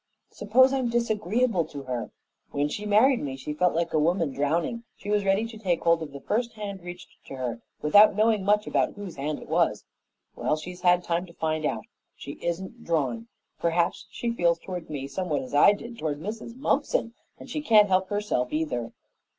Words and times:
Suppose 0.31 0.73
I'm 0.73 0.89
disagreeable 0.89 1.63
to 1.65 1.83
her! 1.83 2.09
When 2.49 2.69
she 2.69 2.87
married 2.87 3.21
me 3.21 3.35
she 3.37 3.53
felt 3.53 3.75
like 3.75 3.93
a 3.93 3.99
woman 3.99 4.33
drowning; 4.33 4.83
she 4.97 5.11
was 5.11 5.23
ready 5.23 5.45
to 5.45 5.59
take 5.59 5.83
hold 5.83 6.01
of 6.01 6.11
the 6.11 6.19
first 6.21 6.53
hand 6.53 6.81
reached 6.81 7.17
to 7.27 7.35
her 7.35 7.61
without 7.83 8.15
knowing 8.15 8.43
much 8.43 8.65
about 8.65 8.93
whose 8.95 9.17
hand 9.17 9.37
it 9.37 9.47
was. 9.47 9.85
Well, 10.35 10.55
she's 10.57 10.81
had 10.81 11.03
time 11.03 11.27
to 11.27 11.33
find 11.33 11.67
out. 11.67 11.85
She 12.15 12.39
isn't 12.41 12.83
drawn. 12.83 13.27
Perhaps 13.59 14.07
she 14.09 14.31
feels 14.31 14.57
toward 14.57 14.89
me 14.89 15.07
somewhat 15.07 15.43
as 15.43 15.53
I 15.53 15.71
did 15.73 15.99
toward 15.99 16.19
Mrs. 16.19 16.55
Mumpson, 16.55 17.13
and 17.37 17.47
she 17.47 17.61
can't 17.61 17.89
help 17.89 18.09
herself 18.09 18.51
either. 18.51 18.93